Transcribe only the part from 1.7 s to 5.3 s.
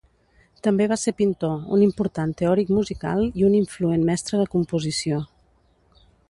un important teòric musical i un influent mestre de composició.